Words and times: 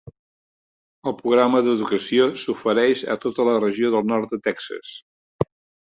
El 1.11 1.15
programa 1.19 1.61
d"educació 1.67 2.27
s"ofereix 2.39 3.07
a 3.17 3.21
tota 3.27 3.49
la 3.53 3.57
regió 3.61 3.95
del 3.97 4.13
Nord 4.15 4.35
de 4.37 4.45
Texas. 4.51 5.01